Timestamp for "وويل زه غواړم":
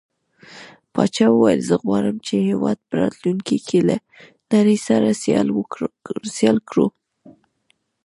1.31-2.17